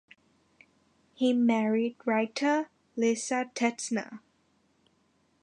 [1.13, 4.19] He married writer Lisa Tetzner.